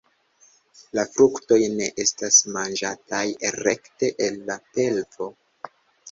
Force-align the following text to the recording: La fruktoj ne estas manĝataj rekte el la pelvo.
La 0.99 1.01
fruktoj 1.09 1.57
ne 1.73 1.89
estas 2.03 2.39
manĝataj 2.55 3.19
rekte 3.67 4.09
el 4.29 4.39
la 4.49 4.55
pelvo. 4.79 5.29